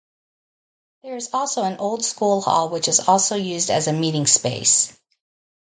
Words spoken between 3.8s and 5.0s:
a meeting-space.